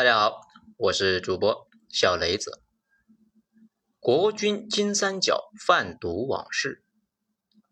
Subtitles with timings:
[0.00, 0.48] 大家好，
[0.78, 2.62] 我是主播小雷子。
[3.98, 6.82] 国军金三角贩毒往事，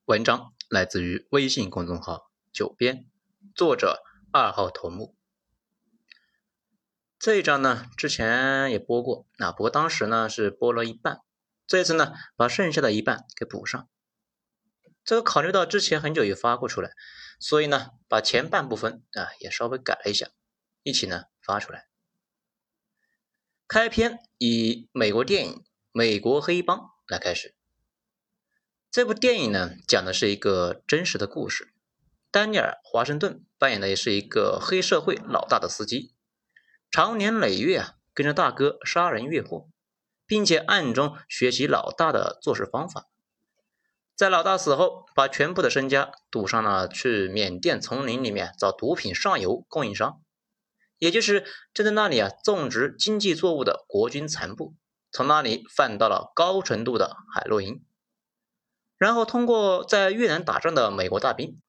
[0.05, 3.07] 文章来自于微信公众号“九编”，
[3.57, 5.17] 作者二号头目。
[7.19, 11.23] 这一章呢，之前也播过，那不过当时呢是播了一半，
[11.67, 13.89] 这次呢把剩下的一半给补上。
[15.03, 16.91] 这个考虑到之前很久也发过出来，
[17.41, 20.29] 所以呢把前半部分啊也稍微改了一下，
[20.83, 21.87] 一起呢发出来。
[23.69, 25.53] 开篇以美国电影
[25.93, 27.55] 《美国黑帮》来开始。
[28.91, 31.75] 这部电影呢，讲的是一个真实的故事。
[32.31, 36.15] 丹尼尔·华盛顿扮演的也是一个黑社会老大的司机，
[36.91, 39.69] 长年累月啊跟着大哥杀人越货，
[40.25, 43.11] 并且暗中学习老大的做事方法。
[44.17, 50.23] 在老大死后，把全部的身家赌上了去缅甸丛林里面找毒品上游供应商。
[50.99, 54.75] 也就是正在那里啊种植经济作物的国军残部，
[55.11, 57.83] 从那里贩到了高纯度的海洛因，
[58.97, 61.61] 然后通过在越南打仗的美国大兵，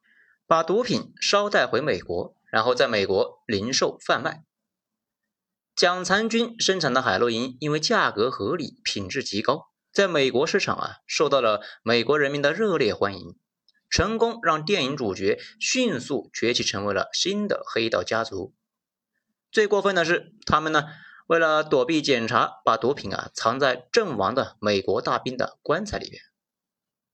[0.47, 4.43] 把毒品捎带回美国，然后在美国零售贩卖。
[5.75, 13.37] 蒋残军生产的海洛因因为价格合理、品质极高，在美国市场啊受到了美国人民的热烈欢迎，
[13.89, 18.53] 成功让电影主角迅速崛起成为了新的黑道家族。
[19.51, 20.85] 最过分的是，他们呢
[21.25, 26.21] 为了躲避检查，把毒品啊藏在阵亡的美国大兵的棺材里边。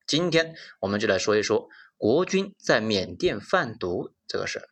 [0.06, 4.70] 今天我们就来说一说国军在缅甸贩毒这个事儿。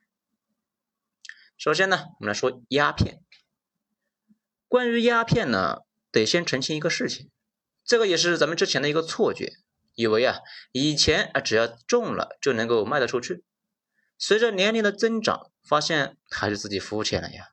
[1.57, 3.21] 首先呢，我们来说鸦片。
[4.67, 7.31] 关于鸦片呢，得先澄清一个事情，
[7.85, 9.53] 这个也是咱们之前的一个错觉，
[9.95, 10.39] 以为啊
[10.73, 13.45] 以前啊只要种了就能够卖得出去。
[14.17, 17.52] 随着年龄的增长，发现还是自己肤浅了呀。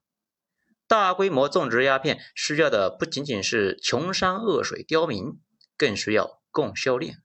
[0.90, 5.38] 大规模种植鸦片需要的不仅仅是穷山恶水刁民，
[5.76, 7.18] 更需要供销链，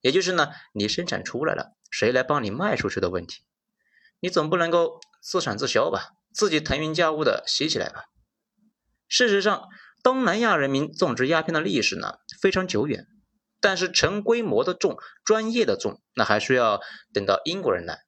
[0.00, 3.42] 也就是呢，你生产出来了，谁来帮你卖出去的问题？
[4.20, 8.04] 你总不能够自产自销吧，自己腾云驾雾的吸起来吧？
[9.06, 9.68] 事实上，
[10.02, 13.06] 东南亚人民种植鸦片的历史呢非常久远，
[13.60, 16.80] 但是成规模的种、专业的种，那还需要
[17.12, 18.06] 等到英国人来。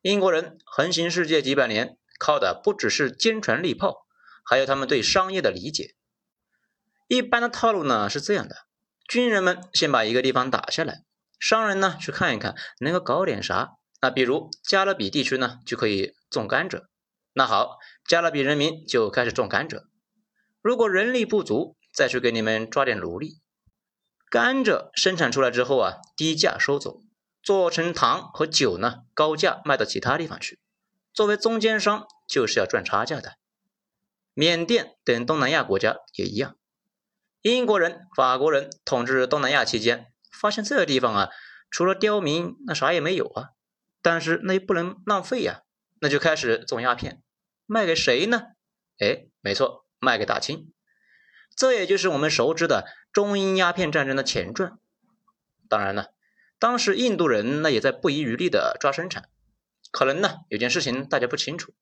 [0.00, 4.06] 英国人横行世界几百年，靠的不只是坚船利炮。
[4.42, 5.94] 还有他们对商业的理解，
[7.08, 8.56] 一般的套路呢是这样的：
[9.06, 11.04] 军人们先把一个地方打下来，
[11.38, 13.72] 商人呢去看一看能够搞点啥。
[14.00, 16.86] 那比如加勒比地区呢就可以种甘蔗，
[17.32, 19.84] 那好，加勒比人民就开始种甘蔗。
[20.60, 23.40] 如果人力不足，再去给你们抓点奴隶。
[24.28, 27.00] 甘蔗生产出来之后啊，低价收走，
[27.42, 30.58] 做成糖和酒呢，高价卖到其他地方去。
[31.12, 33.34] 作为中间商，就是要赚差价的。
[34.34, 36.56] 缅甸等东南亚国家也一样。
[37.42, 41.30] 英国人、法国人统治东南亚期间，发现这个地方啊，
[41.70, 43.50] 除了刁民，那啥也没有啊。
[44.00, 45.62] 但是那也不能浪费呀，
[46.00, 47.22] 那就开始种鸦片，
[47.66, 48.42] 卖给谁呢？
[48.98, 50.72] 哎，没错，卖给大清。
[51.54, 54.78] 这也就是我们熟知的中英鸦片战争的前传。
[55.68, 56.14] 当然了，
[56.58, 59.28] 当时印度人那也在不遗余力的抓生产。
[59.90, 61.74] 可能呢，有件事情大家不清楚。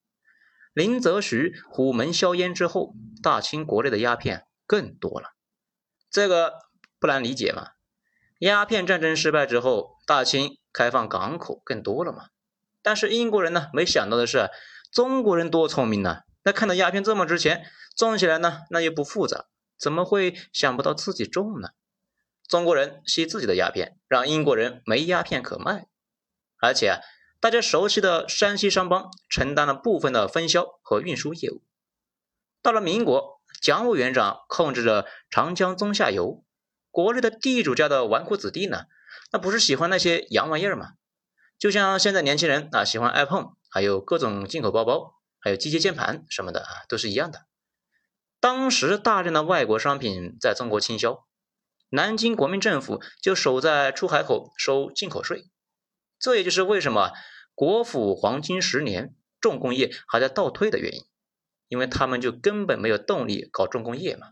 [0.73, 5.31] 林则徐虎门销烟之后，大清国内的鸦片更多了，
[6.09, 6.55] 这个
[7.01, 7.71] 不难理解嘛。
[8.39, 12.29] 鸦片战争失败之后，大清开放港口更多了嘛。
[12.83, 14.49] 但是英国人呢，没想到的是，
[14.93, 16.21] 中国人多聪明呢。
[16.45, 17.65] 那看到鸦片这么值钱，
[17.97, 21.71] 种起来呢，那又不复杂，怎么会想不到自己种呢？
[22.49, 25.89] 中国人吸自己的鸦片，让英国人没鸦片可卖，
[26.61, 27.01] 而且。
[27.41, 31.63] 大家熟悉的山西商帮承担了部分的分销和运输业务。
[32.61, 36.45] 到了民国，蒋委员长控制着长江中下游，
[36.91, 38.85] 国内的地主家的纨绔子弟呢，
[39.33, 40.93] 那不是喜欢那些洋玩意儿吗？
[41.59, 47.47] 就像现在年轻人啊喜欢 iPhone，还有各种进口包包，还有机械键盘什么的啊，都是一样的。
[48.39, 51.27] 当时大量的外国商品在中国倾销，
[51.89, 55.51] 南京国民政府就守在出海口收进口税。
[56.21, 57.11] 这也就是为什么
[57.55, 61.05] 国府黄金十年重工业还在倒退的原因，
[61.67, 64.29] 因为他们就根本没有动力搞重工业嘛。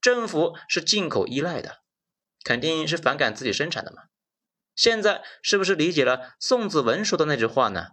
[0.00, 1.82] 政府是进口依赖的，
[2.42, 4.04] 肯定是反感自己生产的嘛。
[4.74, 7.88] 现在是不是理解了宋子文说的那句话呢？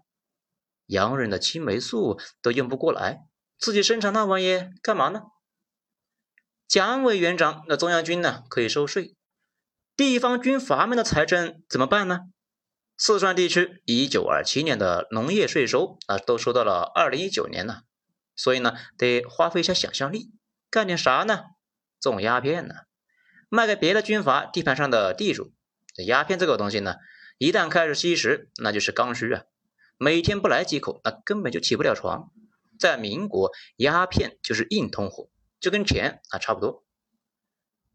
[0.86, 3.28] 洋人的青霉素都用不过来，
[3.60, 5.24] 自己生产那玩意干嘛呢？
[6.68, 9.16] 蒋委员长，那中央军呢可以收税，
[9.96, 12.22] 地方军阀们的财政怎么办呢？
[13.02, 17.84] 四川地区一九二七年的农业税收啊，都收到了二零一九年呢。
[18.36, 20.34] 所以呢，得花费一下想象力，
[20.70, 21.46] 干点啥呢？
[22.02, 22.76] 种鸦片呢，
[23.48, 25.54] 卖给别的军阀地盘上的地主。
[25.96, 26.98] 这鸦片这个东西呢，
[27.38, 29.44] 一旦开始吸食，那就是刚需啊，
[29.98, 32.32] 每天不来几口，那根本就起不了床。
[32.78, 35.30] 在民国，鸦片就是硬通货，
[35.62, 36.84] 就跟钱啊差不多。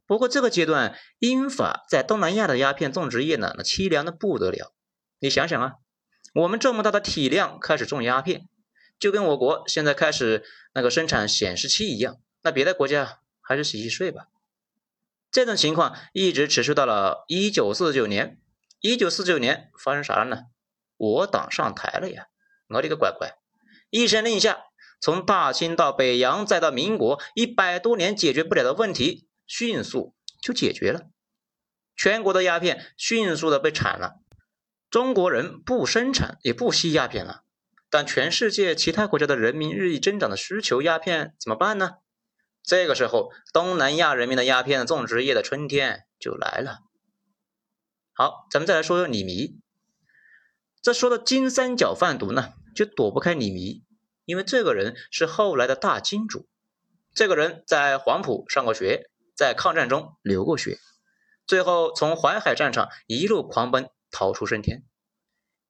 [0.06, 4.72] 不过这个阶段，英法在东南亚的鸦片种植业呢，那凄凉的不得了。
[5.19, 5.75] 你想想啊，
[6.34, 8.49] 我们这么大的体量开始种鸦片，
[8.99, 10.44] 就跟我国现在开始
[10.75, 14.26] 那个生产显示器一样，那别的国家还是洗洗睡吧。
[15.31, 18.38] 这种情况一直持续到了一九四九年。
[18.81, 20.43] 一九四九年发生啥了呢？
[20.99, 22.26] 我党上台了呀！
[22.69, 23.32] 我的个乖乖，
[23.88, 24.58] 一声令下。
[25.00, 31.08] 从大清到北洋，再到民国，一百多年解决不了的问题，迅速就解决了。
[31.96, 34.20] 全国的鸦片迅速的被铲了，
[34.94, 37.43] 中国人不生产也不吸鸦片了。
[37.91, 41.94] 但全世界其他国家的人民日益增长的需求鸦片怎么办呢？
[42.62, 46.79] 这个时候，东南亚人民的鸦片种植业的春天就来了。
[48.12, 49.58] 好，咱们再来说说李弥。
[50.81, 53.82] 这说到金三角贩毒呢，就躲不开李弥。
[54.25, 56.47] 因为这个人是后来的大金主，
[57.12, 60.79] 这个人在黄埔上过学，在抗战中流过血，
[61.49, 64.84] 最后从淮海战场一路狂奔逃出升天。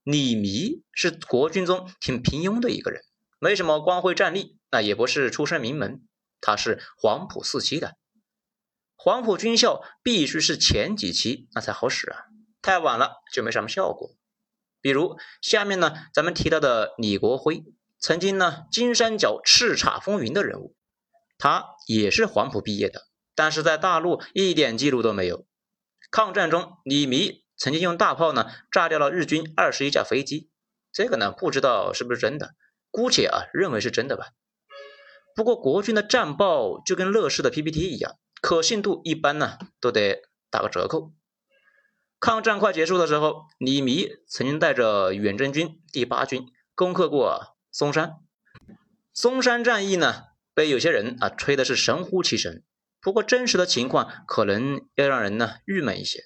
[0.02, 3.02] 李弥是国军中挺平庸的一个人，
[3.38, 6.06] 没什么光辉战力，那也不是出身名门，
[6.42, 7.96] 他是黄埔四期的。
[8.94, 12.26] 黄埔军校必须是前几期那才好使啊，
[12.60, 14.14] 太晚了就没什么效果。
[14.80, 17.64] 比如下面呢，咱们提到的李国辉。
[17.98, 20.76] 曾经呢，金三角叱咤风云的人物，
[21.38, 25.46] 他也是黄埔毕业的，但是在大陆一点记录都没有。
[26.10, 30.50] 抗战中，李弥曾经用大炮呢炸掉了日军二十一架飞机，
[30.92, 32.54] 这个呢不知道是不是真的，
[32.90, 34.28] 姑且啊认为是真的吧。
[35.34, 41.12] 不过国军的战报就跟乐视的 PPT 一样，可信度一般呢都得打个折扣。
[42.20, 47.54] 抗战快结束的时候，李弥曾经带着远征军第八军攻克过。
[47.70, 48.12] 松山，
[49.12, 52.62] 松山战役呢，被有些人啊吹的是神乎其神。
[53.00, 56.20] 不过真实的情况可能要让人呢郁闷一些。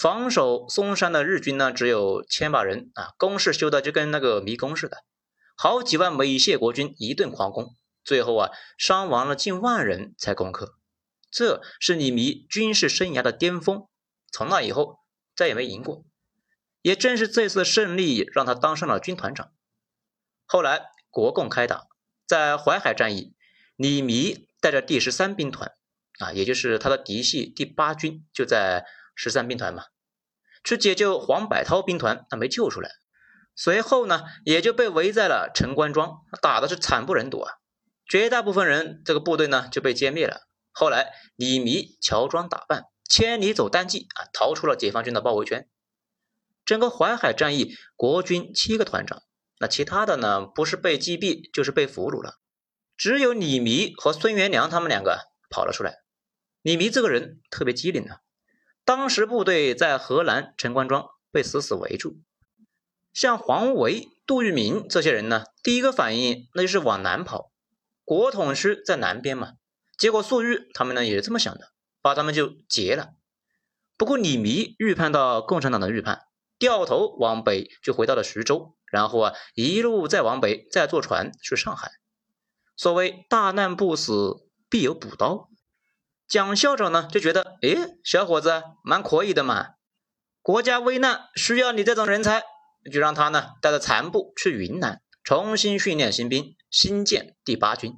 [0.00, 5.02] 防守松山的日军呢只有千把人啊，工事修的就跟那个迷宫似的，
[5.56, 7.74] 好几万美械国军一顿狂攻，
[8.04, 10.76] 最后啊伤亡了近万人才攻克。
[11.32, 13.88] 这是李弥军事生涯的巅峰，
[14.30, 15.00] 从那以后
[15.34, 16.04] 再也没赢过。
[16.80, 19.50] 也正是这次胜利让他当上了军团长。
[20.46, 21.88] 后来国共开打，
[22.24, 23.34] 在淮海战役，
[23.74, 25.72] 李弥带着第十三兵团，
[26.20, 28.86] 啊，也就是他的嫡系第八军，就在
[29.18, 29.82] 十三兵团嘛，
[30.62, 32.88] 去解救黄百韬兵团，他没救出来。
[33.56, 37.54] 随后呢，也就被围在了陈官庄，打的是惨不忍睹啊，
[38.08, 40.42] 绝大部分人这个部队呢就被歼灭了。
[40.70, 45.68] 后来李弥乔装打扮，千里走单骑啊，逃出了解放军的包围圈。
[46.64, 49.24] 整个淮海战役，国军七个团长。
[49.58, 50.46] 那其他的呢？
[50.46, 52.38] 不是被击毙，就是被俘虏了。
[52.96, 55.18] 只有李弥和孙元良他们两个
[55.50, 55.96] 跑了出来。
[56.62, 58.20] 李弥这个人特别机灵啊。
[58.88, 62.22] 当时部队在河南陈官庄被死死围住，
[63.12, 67.52] 像黄维、杜聿明这些人呢，第一个反应那就是往南跑。
[68.02, 69.52] 国统区在南边嘛。
[69.98, 73.10] 结果粟裕他们呢也是这么想的，把他们就劫了。
[73.98, 76.22] 不过李弥预判到共产党的预判，
[76.58, 78.74] 掉头往北就回到了徐州。
[78.90, 81.90] 然后啊，一路再往北，再坐船去上海。
[82.74, 85.47] 所谓大难不死，必有补刀。
[86.28, 89.68] 蒋校长呢就觉得，哎，小伙子蛮可以的嘛，
[90.42, 92.42] 国家危难需要你这种人才，
[92.92, 97.94] 就让他呢带着残部去云南重新训练新兵，新建第八军。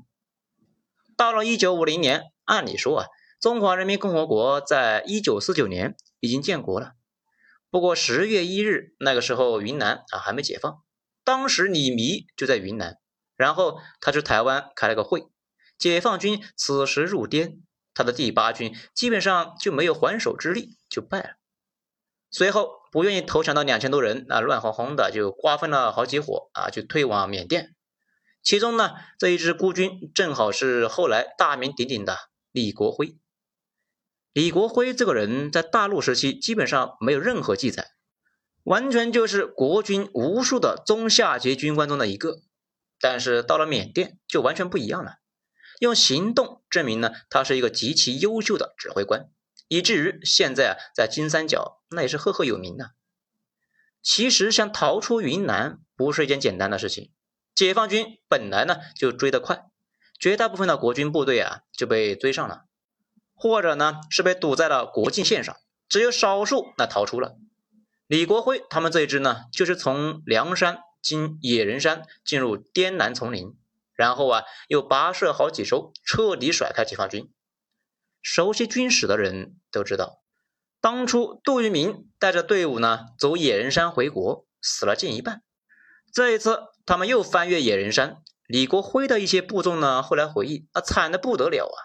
[1.16, 3.06] 到了一九五零年，按理说啊，
[3.40, 6.92] 中华人民共和国在一九四九年已经建国了。
[7.68, 10.82] 不过十月一日那个时候，云南啊还没解放，
[11.25, 12.96] 当时李弥就在云南，
[13.37, 15.25] 然后他去台湾开了个会，
[15.76, 17.60] 解放军此时入滇，
[17.94, 21.30] 他的第八军基本上就没有还手之力，就败了。
[22.30, 27.75] 随后不愿意投降的两千多人啊，乱哄哄的就瓜分了好几伙啊，就退往缅甸。
[28.42, 32.16] 其中呢，这一支孤军正好是后来大名鼎鼎的
[32.52, 33.16] 李国辉。
[34.32, 37.88] 李国辉这个人，在大陆时期基本上没有任何记载，
[38.62, 42.37] 完全就是国军无数的中下级军官中的一个。
[43.00, 45.16] 但是到了缅甸就完全不一样了，
[45.80, 49.28] 用行动证明呢，他是一个极其优秀的指挥官，
[49.68, 52.92] 以至于现在啊，在金三角那也是赫赫有名的。
[54.02, 57.10] 其实想逃出云南不是一件简单的事情，
[57.54, 59.64] 解放军本来呢就追得快，
[60.18, 62.64] 绝大部分的国军部队啊就被追上了，
[63.34, 65.54] 或者呢是被堵在了国境线上，
[65.88, 67.36] 只有少数那逃出了。
[68.06, 73.54] 李国辉他们这一支呢，就是从梁山经野人山进入滇南丛林，
[74.00, 77.30] 然后啊又跋涉好几周，彻底甩开解放军。
[78.23, 80.23] 熟悉军史的人都知道，
[80.80, 85.42] 当初杜聿明带着队伍呢走野人山回国，死了近一半。
[86.14, 91.78] 这一次他们又翻越野人山，李国辉的一些部众呢后来回忆，那惨的不得了啊，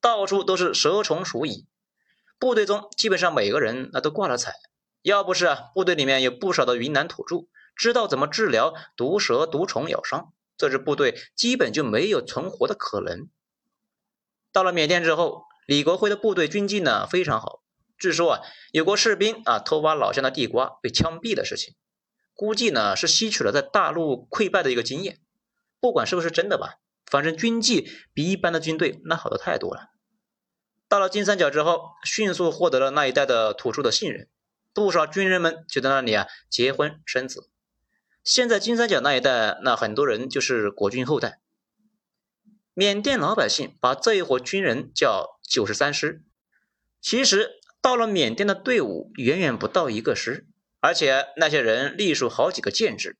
[0.00, 1.66] 到处都是蛇虫鼠蚁，
[2.38, 4.54] 部队中基本上每个人那都挂了彩。
[5.02, 7.46] 要不是啊，部队里面有不少的云南土著，
[7.76, 13.28] 知道怎么治疗毒蛇毒虫咬伤，这支部队基本就没有存活的可能。
[14.52, 17.62] 到了缅甸之后，李国辉的部队军纪呢非常好，
[17.98, 18.40] 据说啊，
[18.72, 21.74] 有过士兵啊偷挖老乡的地瓜被枪毙的事情，
[22.34, 25.20] 估计呢是吸取了在大陆溃败的一个经验。
[25.80, 29.90] 不管是不是真的吧，反正军纪比一般的军队那好的太多了。
[30.88, 34.28] 到了金三角之后，迅速获得了那一带的土著的信任。
[34.72, 37.50] 不少军人们就在那里啊结婚生子。
[38.28, 41.40] 现在金三角那一带，那很多人就是国军后代。
[42.74, 46.22] 缅甸老百姓把这一伙军人叫九十三师。
[47.00, 50.46] 其实到了缅甸的队伍远远不到一个师，
[50.78, 53.16] 而且那些人隶属好几个建制，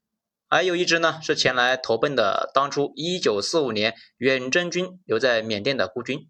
[0.46, 6.28] 还有一支呢是前来投奔的当初一九四五年远征军留在缅甸的孤军。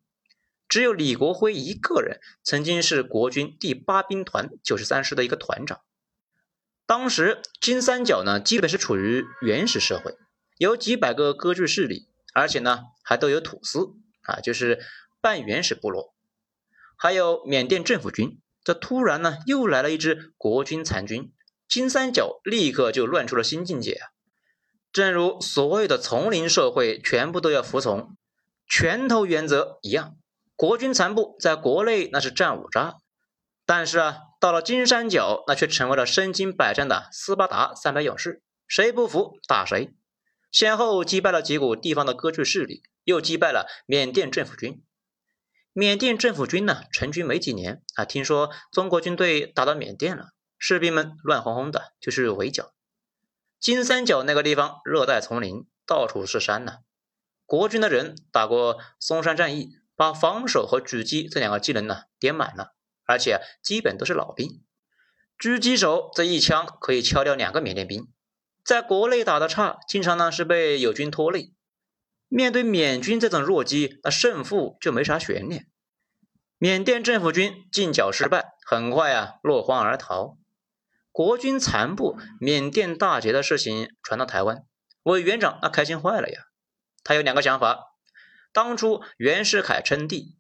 [0.69, 5.81] 只有李国辉一个人曾经是国军第八兵团九十三师的一个团长。
[6.89, 10.17] 当时金三角呢，基本是处于原始社会，
[10.57, 13.91] 有几百个割据势力，而且呢还都有土司
[14.23, 14.81] 啊，就是
[15.21, 16.15] 半原始部落。
[16.97, 21.31] 还有缅甸政府军，这突然呢又来了一支国军残军，
[21.69, 24.09] 金三角立刻就乱出了新境界啊！
[24.91, 28.17] 正如所有的丛林社会全部都要服从
[28.67, 30.17] 拳头原则一样。
[30.57, 32.95] 国军残部在国内那是战五渣，
[33.67, 39.95] 但是啊，到了金三角，那却成为了身经百战的斯巴达三百勇士，谁不服打谁。
[40.51, 44.83] 先后击败了几股地方的割据势力，又击败了缅甸政府军。
[45.73, 52.73] 缅甸政府军呢，成军没几年啊，听说中国军队打到缅甸了，士兵们乱哄哄的，就是围剿。
[53.61, 56.79] 金三角那个地方热带丛林，到处是山呢，
[57.45, 59.79] 国军的人打过松山战役。
[59.99, 62.73] 把防守和狙击这两个技能呢点满了，
[63.09, 64.63] 而且基本都是老兵。
[65.39, 68.07] 狙击手这一枪可以敲掉两个缅甸兵。
[68.65, 71.55] 在国内打的差，经常呢是被友军拖累。
[72.29, 75.67] 面对缅军这种弱鸡，那胜负就没啥悬念。
[76.59, 80.37] 缅甸政府军进剿失败，很快啊落荒而逃。
[81.11, 84.65] 国军残部缅甸大捷的事情传到台湾，
[85.05, 86.43] 委员长那开心坏了呀。
[87.03, 87.87] 他有两个想法。
[88.53, 90.38] 当初袁世凯称帝，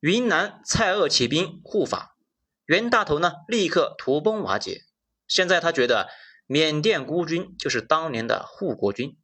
[0.00, 2.16] 云南蔡锷起兵护法，
[2.64, 4.80] 袁大头呢立刻土崩瓦解。
[5.28, 6.08] 现在他觉得
[6.46, 9.16] 缅甸孤军就是当年的护国军，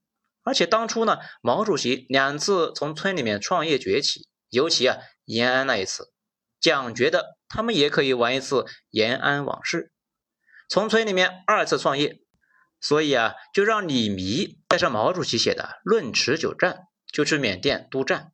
[0.42, 6.12] 而且当初呢毛主席两次从村里面创业崛起，尤其啊延安那一次，
[6.60, 9.92] 蒋觉得他们也可以玩一次延安往事，
[10.68, 12.20] 从村里面二次创业，
[12.80, 16.72] 所以啊就让李弥带上毛主席写的《论持久战》。
[17.12, 18.32] 就去缅甸督战。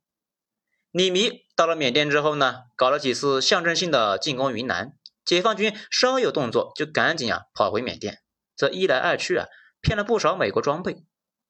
[0.93, 4.95] 李弥到了缅甸之后呢，搞了几次象征性的进攻云南，
[5.25, 8.21] 解放军稍有动作就赶紧啊跑回缅甸。
[8.55, 9.47] 这一来二去啊，
[9.81, 11.03] 骗了不少美国装备。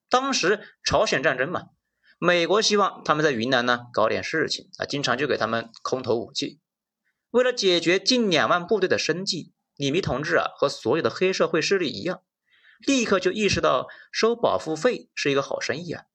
[0.07, 1.63] 当时朝鲜战争嘛，
[2.17, 6.61] 美国希望他们在云南呢搞点事情啊，经常就给他们空投武器。
[7.31, 12.21] 为了解决近两万部队的生计，李弥同志啊和所有的黑社会势力一样，
[12.87, 16.05] 立刻就意识到收保护费是一个好生意啊。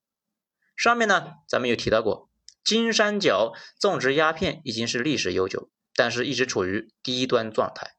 [0.74, 2.27] 上面呢，咱们有提到过，
[2.68, 7.92] 金三角种植鸦片已经是历史悠久，但是一直处于低端状态。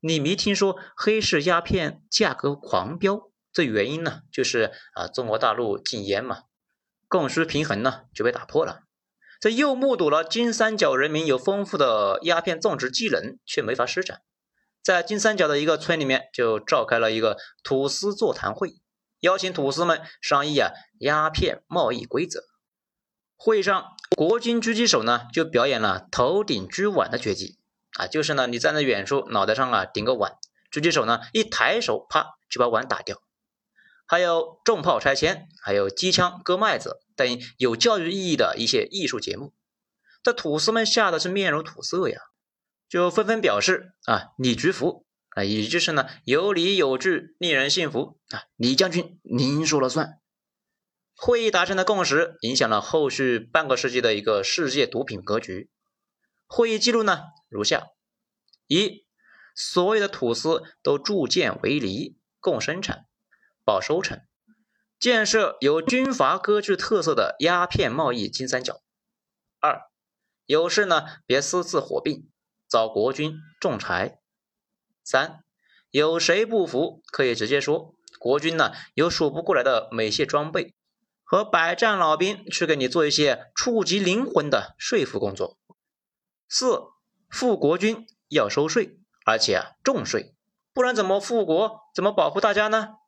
[0.00, 3.30] 你没听说黑市鸦片价格狂飙？
[3.52, 6.40] 这原因呢，就是啊，中国大陆禁烟嘛，
[7.06, 8.80] 供需平衡呢就被打破了。
[9.40, 14.22] 这又目睹了金三角人民有丰富的鸦片种植技能，却没法施展。
[14.82, 18.80] 在金三角的一个村里面，就召开了一个土司座谈会。
[19.20, 22.42] 邀请土司们商议啊鸦片贸易规则。
[23.36, 27.58] 会上，国军狙击手呢就表演了头顶狙碗的绝技
[27.98, 30.32] 啊，就是呢你站在远处，脑袋上啊顶个碗，
[30.72, 33.22] 狙击手呢一抬手，啪就把碗打掉。
[34.06, 39.52] 还有重炮拆迁，还有机枪割麦子等有教育意义的一些艺术节目。
[40.22, 42.20] 这土司们吓得是面如土色呀，
[42.88, 45.04] 就纷纷表示啊你局服。
[45.36, 48.44] 啊，也就是呢，有理有据，令人信服啊！
[48.56, 50.18] 李将军，您说了算。
[51.18, 55.70] 会议达成的共识影响了后续半个世纪的一个世界毒品格局。
[56.46, 57.86] 会议记录呢如下：
[58.66, 59.06] 一，
[59.54, 63.06] 所有的土司都铸剑为犁，共生产，
[63.64, 64.20] 保收成，
[65.00, 68.82] 建设有军阀割据特色的鸦片贸易金三角。
[69.58, 69.80] 二，
[70.44, 72.30] 有事呢别私自火并，
[72.68, 74.20] 找国军仲裁。
[75.02, 75.42] 三，
[75.90, 80.75] 有谁不服可以直接说，国军呢有数不过来的美械装备。
[81.28, 85.58] 和百战老兵去给你做一些触及灵魂的说服工作。
[86.48, 86.84] 四，
[87.28, 90.36] 富国军要收税，而且啊重税，
[90.72, 91.80] 不然怎么富国？
[91.92, 92.98] 怎么保护大家呢？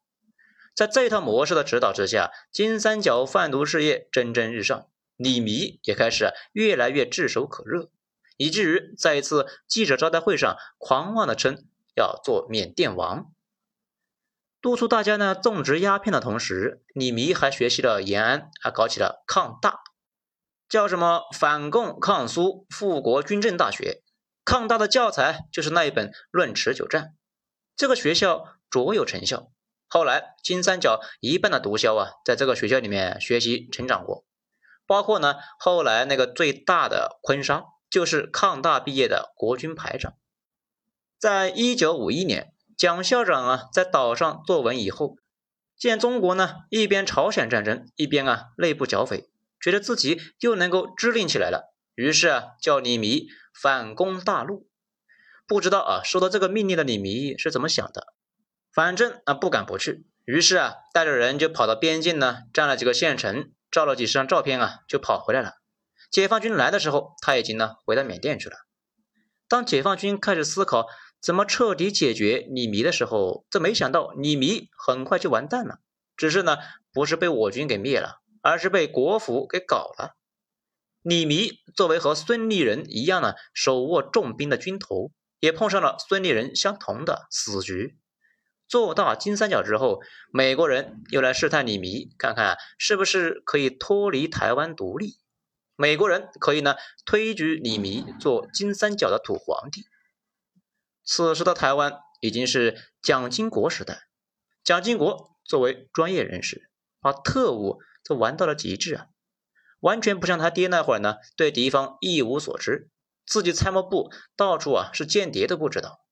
[0.75, 7.89] 在这套模式的指导之下，金三角贩毒事业蒸蒸日上，李弥也开始越来越炙手可热，
[8.37, 13.33] 以至于在一次记者招待会上，狂妄的称要做缅甸王。
[14.69, 19.81] 督促大家呢种植鸦片的同时，李弥还学习了延安，还搞起了抗大，
[20.69, 24.03] 叫什么反共抗苏富国军政大学。
[24.45, 27.03] 抗大的教材就是那一本《论持久战》，
[27.77, 29.51] 这个学校卓有成效。
[29.89, 34.27] 后来金三角一半的毒枭啊，在这个学校里面学习成长过，
[34.87, 40.13] 包括呢后来那个最大的坤商，就是抗大毕业的国军排长，
[41.19, 42.53] 在一九五一年。
[42.79, 45.17] 蒋校长啊，在岛上坐稳以后，
[45.77, 49.29] 见中国呢一边朝鲜战争，一边啊内部剿匪，
[49.61, 53.27] 觉得自己又能够支令起来了，于是啊叫李弥
[53.61, 54.69] 反攻大陆。
[55.49, 58.15] 不知道啊收到这个命令的李弥是怎么想的，
[58.73, 65.55] 反正啊不敢不去，于是啊带着人就跑到边境呢，占了几个县城，照了几十张照片啊，就跑回来了。
[66.13, 68.57] 解放军来的时候，他已经呢回到缅甸去了。
[69.49, 70.87] 当解放军开始思考。
[71.21, 75.81] 怎么彻底解决李弥的时候，这没想到李弥很快就完蛋了。
[76.17, 76.59] 只是呢，
[76.93, 80.17] 不是被我军给灭了，而是被国府给搞了。
[81.03, 87.97] 李弥作为和孙立人一样呢，手握重兵的军头，也碰上了孙立人相同的死局。
[88.67, 90.01] 做大金三角之后，
[90.33, 95.19] 美国人又来试探李弥，看看是不是可以脱离台湾独立。
[95.77, 96.75] 美国人可以呢
[97.07, 99.87] 推举李弥做金三角的土皇帝。
[101.11, 104.03] 此时的台湾已经是蒋经国时代，
[104.63, 109.07] 蒋经国作为专业人士，把特务都玩到了极致啊，
[109.81, 112.91] 完全不像他爹那会儿呢，对敌方一无所知，
[113.25, 116.05] 自己参谋部到处啊是间谍都不知道。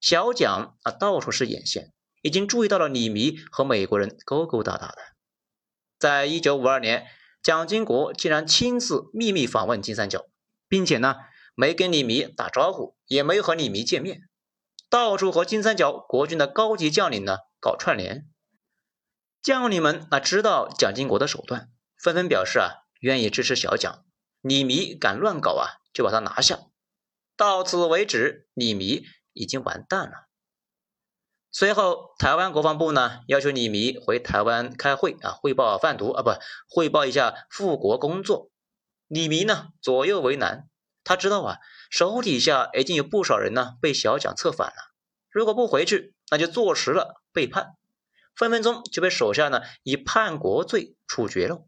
[0.00, 1.92] 小蒋啊到处是眼线，
[2.22, 4.96] 已经注意到了李弥和美国人勾勾搭搭的。
[5.98, 7.06] 在一九五二年，
[7.42, 10.24] 蒋经国竟然亲自秘密访问金三角，
[10.66, 11.16] 并且呢。
[11.60, 14.28] 没跟李弥打招呼，也没有和李弥见面，
[14.88, 18.28] 到处和金三角国军的高级将领呢搞串联。
[19.42, 24.04] 将领们啊知道蒋经国的手段，纷纷表示啊愿意支持小蒋。
[24.40, 26.60] 李弥敢乱搞啊，就把他拿下。
[27.36, 30.28] 到此为止，李弥已经完蛋了。
[31.50, 36.30] 随后，台湾国防部呢要求李弥回台湾开会啊，汇报贩毒啊，不
[36.68, 38.52] 汇报一下复国工作。
[39.08, 40.68] 李弥呢左右为难。
[41.08, 41.56] 他知道啊，
[41.88, 44.92] 手底下已经有不少人呢被小蒋策反了。
[45.30, 47.68] 如果不回去，那就坐实了背叛，
[48.36, 51.64] 分分钟就被手下呢以叛国罪处决了。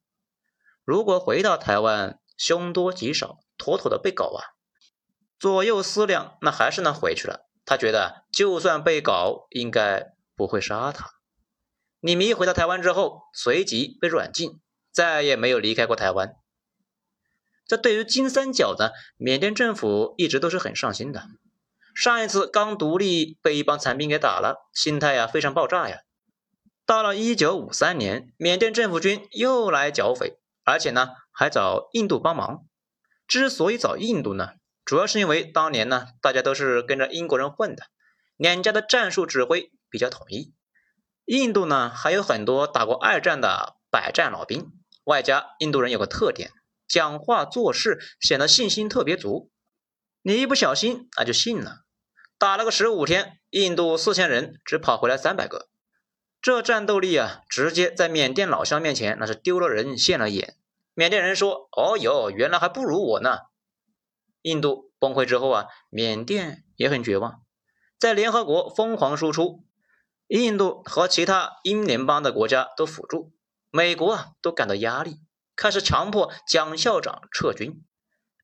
[0.84, 4.44] 如果回到台湾，凶多吉少，妥妥的被搞啊！
[5.38, 7.48] 左右思量，那还是呢回去了。
[7.64, 11.12] 他觉得就算被搞，应该不会杀他。
[12.00, 14.60] 李弥回到台湾之后，随即被软禁，
[14.92, 16.36] 再也没有离开过台湾。
[17.70, 21.22] 这对于金三角呢，缅甸政府一直都是很上心的。
[21.94, 25.98] 上一次刚独立被一帮残兵给打了，心态呀非常爆炸呀。
[26.84, 32.64] 到了一九五三年，缅甸政府军又来剿匪，而且呢还找印度帮忙。
[33.28, 34.48] 之所以找印度呢，
[34.84, 37.84] 主要是因为当年呢大家都是跟着英国人混的，
[38.36, 40.52] 两家的战术指挥比较统一。
[41.24, 44.72] 印度呢还有很多打过二战的百战老兵，
[45.04, 46.50] 外加印度人有个特点。
[46.90, 49.52] 讲话做事显得信心特别足，
[50.22, 51.84] 你一不小心那就信了。
[52.36, 55.68] 打了个十五天，印度四千人只跑回来三百个，
[56.42, 60.56] 这战斗力啊，直接在缅甸老乡面前那是丢了人现了眼。
[60.94, 63.38] 缅甸人说：“哦哟，原来还不如我呢。”
[64.42, 67.42] 印度崩溃之后啊，缅甸也很绝望，
[67.98, 69.64] 在联合国疯狂输出，
[70.26, 73.32] 印度和其他英联邦的国家都辅助，
[73.70, 75.20] 美国啊都感到压力。
[75.60, 77.84] 开始强迫蒋校长撤军，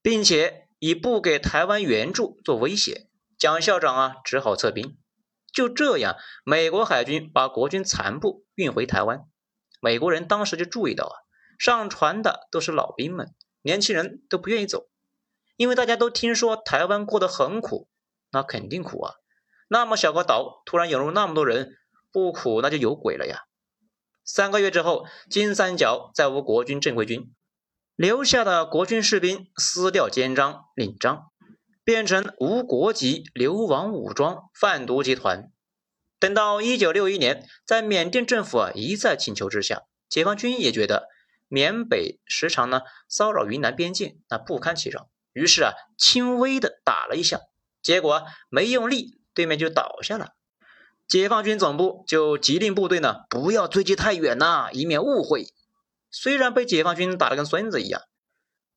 [0.03, 4.99] 并且以不给台湾援助做威胁，蒋校长啊只好撤兵。
[5.51, 9.25] 就这样，美国海军把国军残部运回台湾。
[9.81, 11.17] 美国人当时就注意到啊，
[11.59, 14.91] 上船的都是老兵们，年轻人都不愿意走，
[15.57, 17.89] 因为大家都听说台湾过得很苦，
[18.31, 19.15] 那肯定苦啊。
[19.69, 21.79] 那么小个岛突然涌入那么多人，
[22.13, 23.46] 不苦那就有鬼了呀。
[24.27, 27.33] 三个月之后，金三角再无国军正规军，
[27.95, 31.31] 留下的国军士兵撕掉肩章领章，
[31.85, 35.53] 变成无国籍流亡武装贩毒集团。
[36.19, 41.09] 等到一九六一年，在缅甸政府啊一再请求之下，解放军也觉得
[41.47, 47.43] 缅北时常呢骚扰云南边境，那不堪其扰，于是啊轻微的打了一下，
[47.81, 50.33] 结果没用力，对面就倒下了。
[51.09, 55.47] 解放军总部就急令部队呢不要追击太远呐，以免误会。
[56.11, 58.03] 虽然被解放军打得跟孙子一样，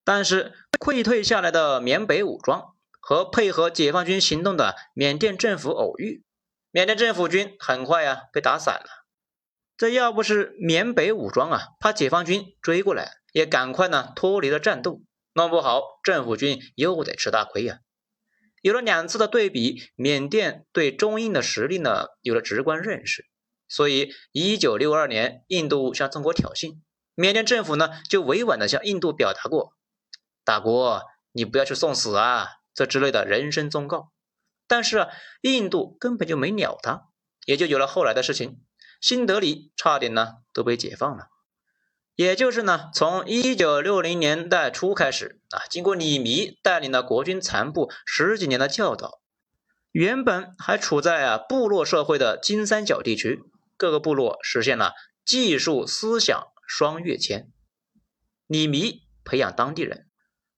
[0.03, 6.23] 但是溃退下来的缅北武装和配合解放军行动的缅甸政府偶遇，
[6.71, 8.89] 缅甸政府军很快呀被打散了。
[9.77, 15.01] 这要不是缅北武装啊怕解放军追过来，也赶快呢脱离了战斗，
[15.33, 17.79] 弄不好政府军又得吃大亏呀。
[18.61, 23.25] 有了两次的对比，缅甸对中印的实力呢有了直观认识。
[23.67, 26.79] 所以，一九六二年，印度向中国挑衅，
[27.13, 29.73] 缅甸政府呢就委婉的向印度表达过
[30.43, 34.11] ：“大国，你不要去送死啊！”这之类的人生忠告。
[34.67, 35.09] 但是啊，
[35.41, 37.09] 印度根本就没鸟他，
[37.45, 38.61] 也就有了后来的事情。
[39.01, 41.27] 新德里差点呢都被解放了。
[42.19, 49.21] 也就是呢，从一九六零年代初开始啊，经过李弥带领的国军残部十几年的教导，
[49.93, 53.39] 原本还处在啊部落社会的金三角地区，
[53.77, 57.47] 各个部落实现了技术思想双跃迁。
[58.47, 60.05] 李弥培养当地人，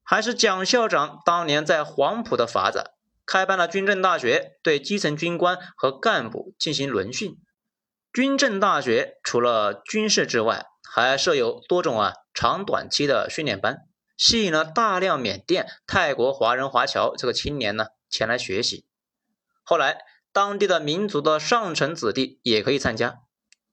[0.01, 2.85] 还是蒋校长当年在黄埔的法子，
[3.23, 7.37] 开办了军政大学，对基层军官和干部进行轮训。
[8.13, 18.85] 军政大学除了军事之外，还设有多种啊长短期的训练班，吸引了大量缅甸、泰国华人华侨这个青年呢前来学习。
[19.63, 19.99] 后来，
[20.33, 23.19] 当地的民族的上层子弟也可以参加。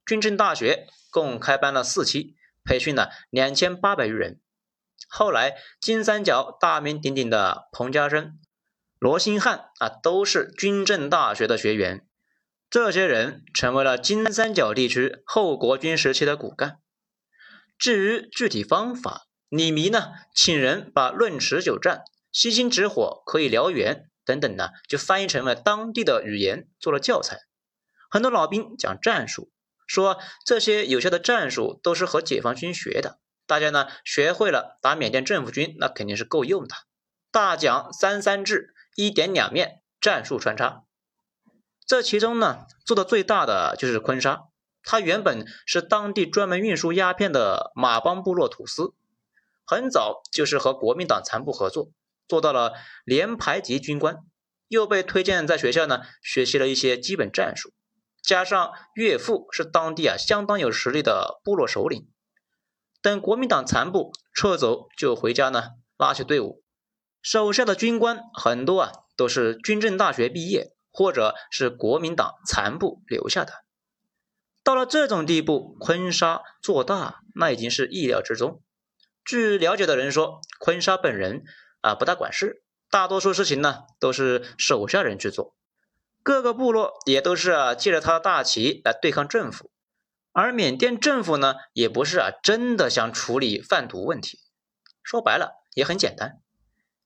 [0.06, 4.40] 军政大学共开班了四期，培训了两千八百余人。
[5.08, 8.38] 后来，金三角大名鼎鼎的彭家声、
[9.00, 12.07] 罗兴汉啊，都是军政大学的学员。
[12.70, 16.78] 这些人成为了金三角地区后国军时期的骨干。
[17.78, 27.38] 至于具体方法，李弥呢，请人把“论持久战”“星星之火可以燎原”等等呢，就翻译成了当地的语言，做了教材。
[28.10, 29.50] 很多老兵讲战术，
[29.86, 33.18] 说这些有效的战术都是和解放军学的。
[33.46, 36.74] 大家呢学会了打缅甸政府军，那肯定是够用的。
[37.30, 40.84] 大讲三三制，一点两面，战术穿插。
[41.88, 44.42] 这其中呢，做的最大的就是坤沙。
[44.82, 48.92] 他原本是当地专门运输鸦片的马帮部落土司，
[49.64, 51.90] 很早就是和国民党残部合作，
[52.28, 52.74] 做到了
[53.06, 54.18] 连排级军官，
[54.68, 57.72] 又被推荐在学校呢学习了一些基本战术，
[58.22, 62.06] 加上岳父是当地啊相当有实力的部落首领，
[63.00, 66.62] 等国民党残部撤走就回家呢拉起队伍，
[67.22, 73.52] 手下的军官很多啊都是军政大学毕业或者是国民党残部留下的。
[74.62, 78.62] 到了这种地步，坤沙做大那已经是意料之中。
[79.24, 81.44] 据了解的人说，坤沙本人
[81.80, 85.54] 啊不大管事，大多数事情呢都是手下人去做。
[86.22, 89.70] 各个部落也都是啊借着他的大旗来对抗政府，
[90.32, 94.40] 而缅甸政府呢也不是啊真的想处理贩毒问题。
[95.02, 96.42] 说白了也很简单，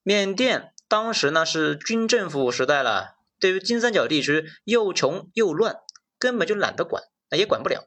[0.01, 5.77] 缅甸当时呢是军政府时代了，对于金三角地区又穷又乱，
[6.17, 7.03] 根本就懒得管。
[7.29, 7.85] 那也管不了。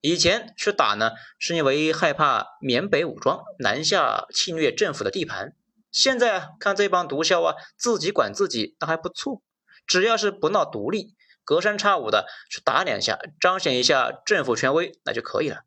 [0.00, 5.54] 以前去打呢，是因为害怕缅北武装南下侵略政府的地盘。
[5.90, 9.42] 现在，看这帮毒枭啊，自己管自己，那还不错。
[9.86, 15.64] 只要是不闹独立，隔三差五的去打两下，彰显一下政府权威，那就可以了。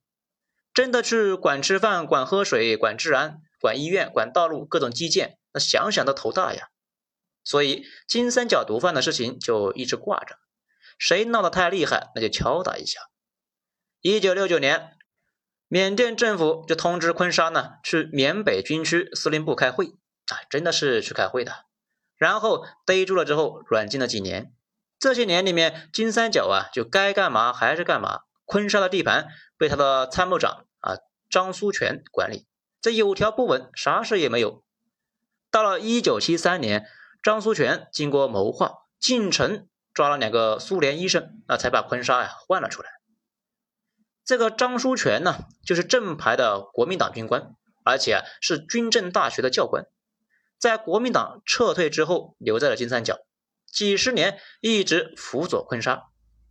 [0.74, 6.70] 真的去管吃饭、管喝水、管治安、管医院、管道路、各种基建，那想想都头大呀。
[7.46, 10.36] 所以金三角毒贩的事情就一直挂着。
[10.98, 13.00] 谁闹得太厉害，那就敲打一下。
[14.02, 14.98] 一九六九年，
[15.68, 19.88] 缅甸政府就通知昆沙呢，去缅北军区司令部开会
[20.28, 21.66] 啊，真的是去开会的。
[22.18, 24.54] 然后逮住了之后，软禁了几年。
[24.98, 28.22] 这些年里面，金三角啊，就该干嘛还是干嘛。
[28.46, 29.28] 昆沙的地盘
[29.58, 30.98] 被他的参谋长啊
[31.30, 32.48] 张苏全管理，
[32.80, 34.64] 这有条不紊，啥事也没有。
[35.52, 36.88] 到了一九七三年，
[37.26, 39.68] 张苏全经过谋划进城。
[39.96, 42.90] 抓了两个苏联医生，那才把坤沙呀换了出来。
[44.26, 49.86] 这个张书全呢，就是正牌的国民党军官，而且啊是军政大学的教官，
[50.60, 53.20] 在国民党撤退之后，留在了金三角，
[53.72, 56.04] 几十年一直辅佐坤沙，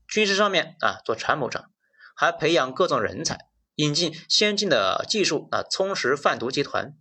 [0.08, 1.70] 军事上面啊做参谋长，
[2.16, 3.40] 还培养各种人才，
[3.74, 6.96] 引进先进的技术啊，充实贩毒集团。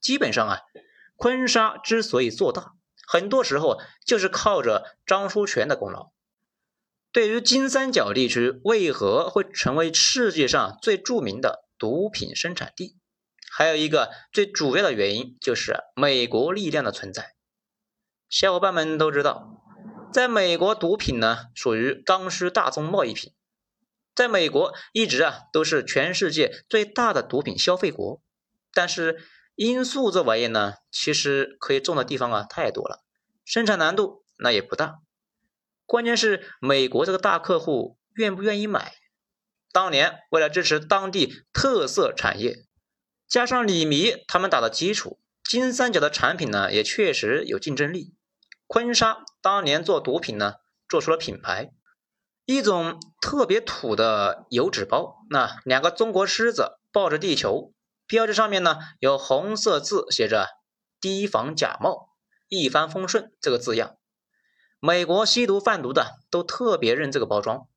[0.00, 0.60] 基本上啊，
[1.16, 2.72] 坤沙之所以做大，
[3.06, 6.12] 很多时候就是靠着张书全的功劳。
[7.12, 12.96] 对于金三角地区为何会成为世界上最著名的毒品生产地，
[13.50, 17.34] 还有一个最主要的原因就是美国力量的存在。
[18.30, 19.62] 小伙伴们都知道，
[20.10, 23.34] 在美国毒品呢属于刚需大宗贸易品，
[24.14, 28.22] 在美国一直啊都是全世界最大的毒品消费国。
[28.72, 29.22] 但是
[29.56, 33.02] 罂粟这玩意呢，其实可以种的地方啊太多了，
[33.44, 34.96] 生产难度那也不大。
[35.84, 38.94] 关键是美国这个大客户愿不愿意买？
[39.72, 42.64] 当年为了支持当地特色产业，
[43.28, 48.14] 加上李迷他们打的基础，金三角的产品呢也确实有竞争力。
[48.66, 50.54] 坤沙当年做毒品呢，
[50.88, 51.70] 做出了品牌，
[52.46, 57.74] 一种特别土的油纸包，那两个中国狮子抱着地球，
[58.12, 60.46] 标志上面呢有红色字写着
[61.00, 62.10] “提防假冒，
[62.46, 63.96] 一帆风顺”这个字样。
[64.80, 67.68] 美国吸毒贩毒的都特别认这个包装，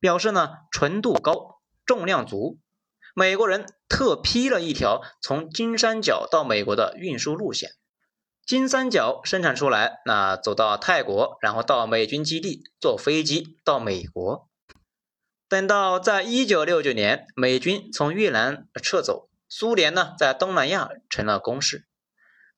[0.00, 2.58] 表示呢纯度高，重量足。
[3.14, 7.72] 美国人特批了一条从金三角到美国的运输路线，
[8.46, 14.48] 金三角生产出来，那走到泰国，然后到美军基地，坐飞机到美国。
[15.50, 21.86] 等到在一九六九年美军从越南撤走，苏联呢在东南亚成了攻势，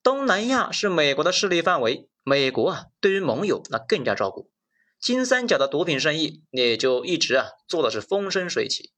[0.02, 2.10] 东南亚是美国的势力范围。
[2.24, 4.50] 美国啊，对于盟友那更加照顾，
[4.98, 8.92] 金三角的毒品生意也就一直啊做的是风生水起。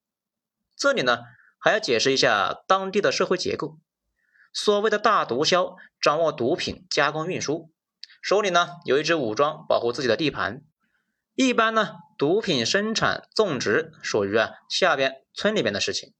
[0.78, 1.18] 这里呢
[1.58, 3.76] 还要解释一下当地的社会结构。
[4.50, 7.70] 所谓的大毒枭掌握毒品加工运输，
[8.22, 10.62] 手里呢有一支武装保护自己的地盘。
[11.34, 16.14] 一般呢，毒品生产种植属于啊下边村里边的事情，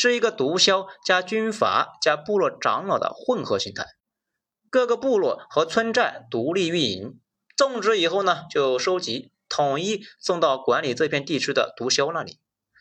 [0.00, 3.84] 是一个毒枭加军阀加部落长老的混合形态。
[4.70, 7.20] 各个部落和村寨独立运营，
[7.54, 12.38] 种植以后呢，就收集，统一送到管理这片地区的毒枭那里，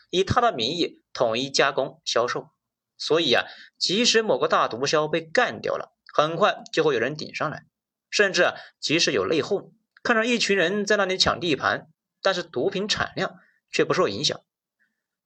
[0.09, 2.51] 以他的名义统一加工销售。
[2.97, 3.43] 所以啊，
[3.77, 7.65] 即使某个大毒枭被干掉了，很快就会有人顶上来。
[8.09, 9.71] 甚至啊，即使有内讧，
[10.03, 11.89] 看着一群人在那里抢地盘，
[12.21, 13.35] 但是毒品产量
[13.69, 14.39] 却不受影响。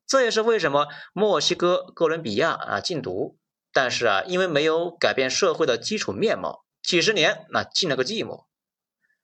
[0.07, 3.37] 这也是为什么墨西哥哥伦比亚啊禁毒。
[3.75, 8.45] 但是啊，因为没有改变社会的基础面貌，几十年那禁了个寂寞。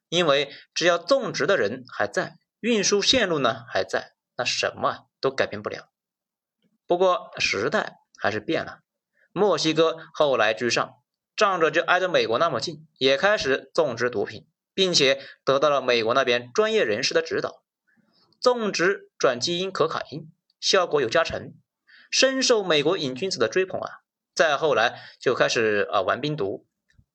[0.08, 5.92] 因为只要种植的人还在，运输线路呢还在，那什么都改变不了。
[6.88, 8.80] 不过时代还是变了，
[9.32, 10.96] 墨西哥后来居上，
[11.36, 17.62] 仗着就挨着美国那么近，也开始种植毒品，并且得到了美国那边专业人士的指导，
[18.42, 21.54] 种植转基因可卡因，效果有加成，
[22.12, 23.90] 深受美国瘾君子的追捧啊。
[24.34, 26.66] 再后来就开始啊玩冰毒，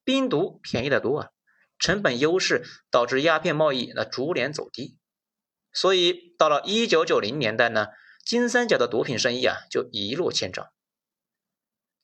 [0.05, 1.29] 冰毒便宜的多啊，
[1.79, 4.99] 成本优势导致鸦片贸易那逐年走低，
[5.73, 7.87] 所以到了一九九零年代呢，
[8.27, 10.69] 金三角的毒品生意啊就一落千丈。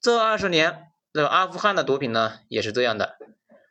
[0.01, 3.19] 这二十年，这个阿富汗的毒品呢也是这样的，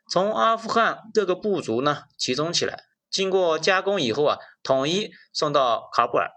[0.08, 6.30] 从阿富汗各个部族呢集中起来，经过加工以后啊，统一送到喀布尔，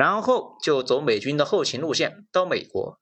[0.00, 2.98] 然后就走美军的后勤路线到美国。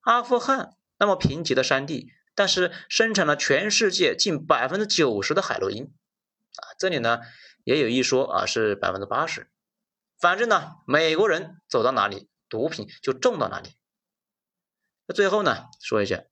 [0.00, 7.20] 阿富汗那么贫瘠的山地，但是生产了全世界近百分之九十的海洛因，啊，这里呢
[7.62, 9.52] 也有一说啊是百分之八十，
[10.18, 13.76] 反正呢美国人走到哪里，毒品就种到哪里。
[15.06, 16.24] 那最后呢说一下，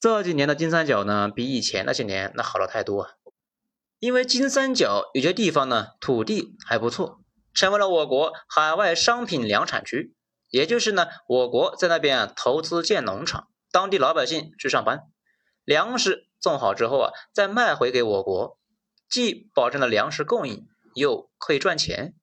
[0.00, 3.12] 这几年的金三角呢比以前那些年那好了太多啊，
[4.00, 7.20] 因为金三角有些地方呢土地还不错，
[7.54, 10.14] 成为了我国海外商品粮产区。
[10.50, 15.02] 也就是呢，我国在那边投资建农场，当地老百姓去上班，
[15.64, 18.56] 粮食种好之后啊，再卖回给我国，
[19.08, 22.14] 既保证了粮食供应，又可以赚钱。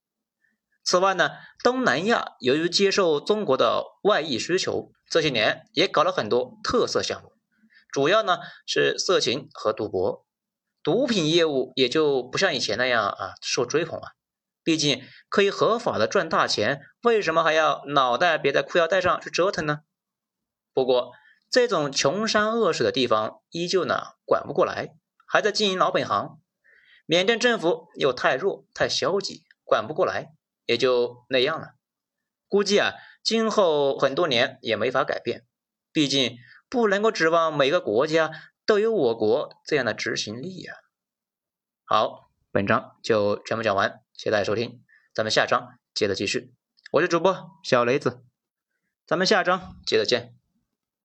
[0.83, 7.33] 此外呢，东南亚由于接受中国的外溢需求，这些年也搞了很多特色项目，
[7.91, 10.25] 主要呢是色情和赌博，
[10.81, 14.11] 毒品业务也就不像以前那样啊受追捧啊。
[14.63, 19.81] 毕竟可以合法的赚大钱，为什么还要脑袋别在裤腰带上去折腾呢？
[20.73, 21.13] 不过
[21.49, 24.95] 这种穷山恶水的地方，依旧呢管不过来，
[25.25, 26.39] 还在经营老本行。
[27.05, 30.33] 缅甸政府又太弱太消极，管不过来，
[30.65, 31.73] 也就那样了。
[32.47, 32.93] 估计啊，
[33.23, 35.45] 今后很多年也没法改变。
[35.91, 36.37] 毕竟
[36.69, 38.31] 不能够指望每个国家
[38.65, 40.73] 都有我国这样的执行力呀。
[41.83, 44.83] 好，本章就全部讲完，谢谢大家收听，
[45.15, 46.53] 咱们下章接着继续。
[46.91, 48.23] 我是主播小雷子，
[49.07, 50.35] 咱们下章接着见。